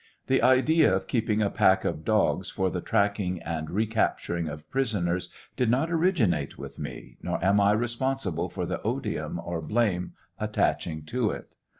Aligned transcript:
The 0.25 0.41
idea 0.41 0.91
of 0.91 1.05
keeping 1.05 1.43
a 1.43 1.51
pack 1.51 1.85
of 1.85 2.03
dogs 2.03 2.49
for 2.49 2.71
the 2.71 2.81
tracking 2.81 3.39
and 3.43 3.69
recapturing 3.69 4.47
of 4.49 4.67
pris 4.71 4.95
oners 4.95 5.29
did 5.55 5.69
not 5.69 5.91
originate 5.91 6.57
with 6.57 6.79
me, 6.79 7.17
nor 7.21 7.37
am 7.45 7.59
I 7.59 7.73
responsible 7.73 8.49
for 8.49 8.65
the 8.65 8.81
odium 8.81 9.37
or 9.39 9.61
blame 9.61 10.13
attaching 10.39 11.03
to 11.03 11.29
it. 11.29 11.53